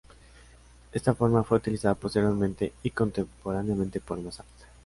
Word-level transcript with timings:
Esta 0.93 1.13
forma 1.13 1.43
fue 1.43 1.59
utilizada 1.59 1.93
posteriormente 1.93 2.73
y 2.81 2.89
contemporáneamente 2.89 3.99
por 3.99 4.19
Mozart. 4.19 4.49